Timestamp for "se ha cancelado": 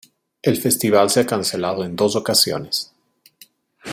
1.11-1.83